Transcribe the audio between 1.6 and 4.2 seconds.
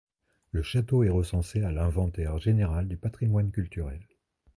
à l'inventaire général du patrimoine culturel.